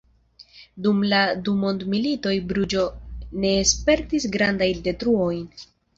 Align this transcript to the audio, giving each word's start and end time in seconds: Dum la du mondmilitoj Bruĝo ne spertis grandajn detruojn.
Dum 0.85 1.01
la 1.09 1.19
du 1.49 1.53
mondmilitoj 1.65 2.33
Bruĝo 2.53 2.85
ne 3.45 3.53
spertis 3.73 4.27
grandajn 4.37 4.81
detruojn. 4.89 5.45